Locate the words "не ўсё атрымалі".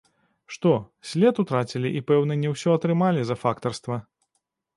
2.45-3.21